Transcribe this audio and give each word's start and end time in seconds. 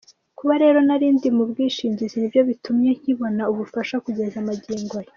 Kuba 0.37 0.53
rero 0.63 0.79
nari 0.87 1.07
ndi 1.15 1.29
mu 1.37 1.43
bwishingizi 1.49 2.15
ni 2.17 2.27
byo 2.31 2.41
bitumye 2.49 2.89
nkibona 2.99 3.43
ubufasha 3.51 3.95
kugeza 4.05 4.39
magingo 4.49 4.93
aya. 4.99 5.09